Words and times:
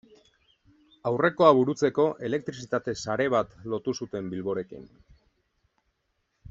Aurrekoa 1.09 1.49
burutzeko 1.59 2.05
elektrizitate 2.29 2.97
sare 3.03 3.29
bat 3.37 3.55
lotu 3.75 3.97
zuten 4.03 4.33
Bilborekin. 4.35 4.93